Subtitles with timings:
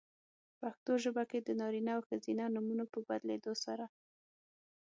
[0.59, 3.85] پښتو ژبه کې د نارینه او ښځینه نومونو په بدلېدو سره؛